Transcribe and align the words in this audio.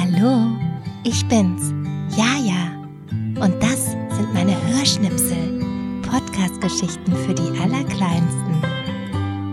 Hallo, 0.00 0.56
ich 1.02 1.26
bin's, 1.26 1.72
Jaja. 2.16 2.72
Und 3.10 3.60
das 3.60 3.90
sind 3.90 4.32
meine 4.32 4.54
Hörschnipsel, 4.68 6.00
Podcast-Geschichten 6.02 7.16
für 7.26 7.34
die 7.34 7.58
Allerkleinsten. 7.58 8.62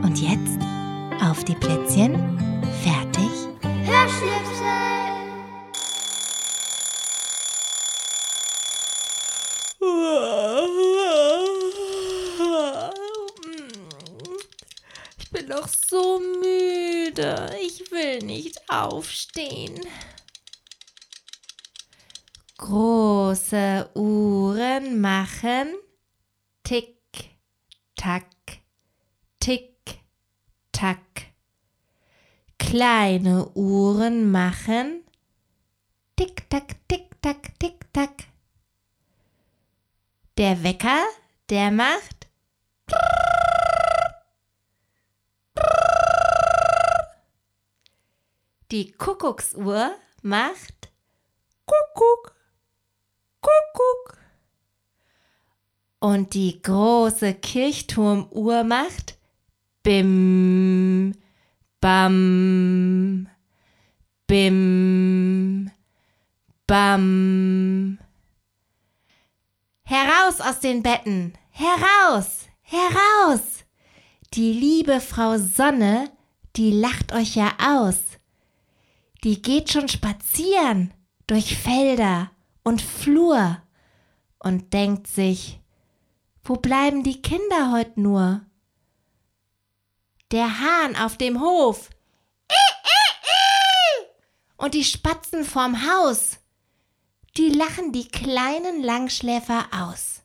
Und 0.03 0.21
jetzt 0.21 0.59
auf 1.19 1.43
die 1.45 1.55
Plätzchen, 1.55 2.13
fertig, 2.83 3.31
Hörschnipsel! 3.85 4.65
Ich 15.17 15.31
bin 15.31 15.49
doch 15.49 15.67
so 15.67 16.19
müde. 16.19 17.49
Ich 17.63 17.91
will 17.91 18.19
nicht 18.19 18.61
aufstehen. 18.69 19.81
Große 22.57 23.89
Uhren 23.95 25.01
machen. 25.01 25.73
Tick, 26.63 26.95
Tack, 27.95 28.25
Tick, 29.39 29.99
Tack. 30.71 31.33
Kleine 32.57 33.49
Uhren 33.55 34.31
machen. 34.31 35.03
Tick, 36.15 36.49
Tack, 36.49 36.75
Tick, 36.87 37.21
Tack, 37.21 37.59
Tick, 37.59 37.93
Tack. 37.93 38.23
Der 40.37 40.63
Wecker, 40.63 41.03
der 41.49 41.71
macht. 41.71 42.27
Die 48.71 48.91
Kuckucksuhr 48.91 49.95
macht. 50.21 50.91
Kuckuck, 51.65 52.35
Kuckuck. 53.41 54.17
Und 56.05 56.35
die 56.35 56.61
große 56.61 57.33
Kirchturmuhr 57.33 58.63
macht 58.63 59.17
Bim, 59.81 61.15
Bam, 61.81 63.27
Bim, 64.27 65.71
Bam. 66.67 67.97
Heraus 69.81 70.41
aus 70.41 70.59
den 70.59 70.83
Betten, 70.83 71.33
heraus, 71.49 72.41
heraus. 72.61 73.65
Die 74.35 74.53
liebe 74.53 75.01
Frau 75.01 75.39
Sonne, 75.39 76.11
die 76.55 76.69
lacht 76.69 77.13
euch 77.13 77.35
ja 77.35 77.51
aus. 77.59 77.97
Die 79.23 79.41
geht 79.41 79.71
schon 79.71 79.87
spazieren 79.87 80.93
durch 81.25 81.57
Felder 81.57 82.29
und 82.63 82.83
Flur 82.83 83.57
und 84.37 84.71
denkt 84.71 85.07
sich, 85.07 85.59
wo 86.45 86.55
bleiben 86.55 87.03
die 87.03 87.21
Kinder 87.21 87.71
heut 87.71 87.97
nur? 87.97 88.45
Der 90.31 90.59
Hahn 90.59 90.95
auf 90.95 91.17
dem 91.17 91.41
Hof 91.41 91.89
und 94.57 94.73
die 94.73 94.83
Spatzen 94.83 95.43
vorm 95.43 95.85
Haus, 95.85 96.37
die 97.35 97.49
lachen 97.49 97.91
die 97.91 98.07
kleinen 98.07 98.83
Langschläfer 98.83 99.65
aus. 99.71 100.23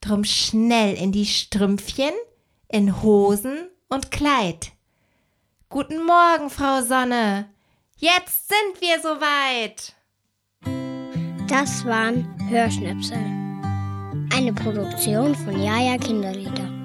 Drum 0.00 0.24
schnell 0.24 0.94
in 0.94 1.12
die 1.12 1.26
Strümpfchen, 1.26 2.12
in 2.68 3.02
Hosen 3.02 3.68
und 3.88 4.10
Kleid. 4.10 4.72
Guten 5.68 6.04
Morgen, 6.04 6.50
Frau 6.50 6.82
Sonne. 6.82 7.50
Jetzt 7.96 8.48
sind 8.48 8.80
wir 8.80 9.00
soweit. 9.00 9.94
Das 11.48 11.84
waren 11.84 12.48
Hörschnipsel. 12.48 13.45
Eine 14.36 14.52
Produktion 14.52 15.34
von 15.34 15.62
Jaja 15.62 15.96
Kinderlieder. 15.96 16.75